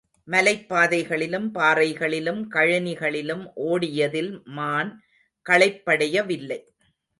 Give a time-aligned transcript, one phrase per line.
[0.27, 4.91] மலைப்பாதைகளிலும், பாறைகளிலும், கழனிகளிலும் ஓடியதில் மான்
[5.45, 6.59] களைப்படையவில்லை.